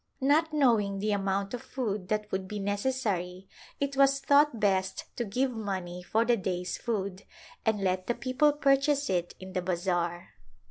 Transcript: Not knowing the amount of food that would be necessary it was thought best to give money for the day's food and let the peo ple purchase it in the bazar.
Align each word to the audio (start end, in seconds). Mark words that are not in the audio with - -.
Not 0.19 0.51
knowing 0.51 0.97
the 0.97 1.11
amount 1.11 1.53
of 1.53 1.61
food 1.61 2.07
that 2.07 2.31
would 2.31 2.47
be 2.47 2.57
necessary 2.57 3.47
it 3.79 3.95
was 3.95 4.19
thought 4.19 4.59
best 4.59 5.05
to 5.15 5.23
give 5.23 5.51
money 5.51 6.01
for 6.01 6.25
the 6.25 6.37
day's 6.37 6.75
food 6.75 7.21
and 7.67 7.81
let 7.83 8.07
the 8.07 8.15
peo 8.15 8.33
ple 8.33 8.53
purchase 8.53 9.11
it 9.11 9.35
in 9.39 9.53
the 9.53 9.61
bazar. 9.61 10.29